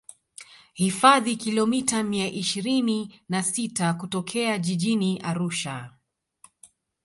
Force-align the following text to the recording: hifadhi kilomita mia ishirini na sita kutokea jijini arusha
hifadhi 0.73 1.35
kilomita 1.35 2.03
mia 2.03 2.27
ishirini 2.31 3.21
na 3.29 3.43
sita 3.43 3.93
kutokea 3.93 4.57
jijini 4.57 5.19
arusha 5.19 5.91